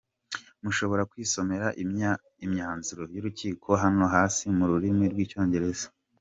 Mushobora 0.63 1.07
kwisomera 1.11 1.67
imyanzuro 2.45 3.03
y’urukiko 3.13 3.69
hano 3.83 4.05
hasi 4.15 4.43
mu 4.57 4.65
rurimi 4.71 5.03
rw’icyongereza: 5.11 5.87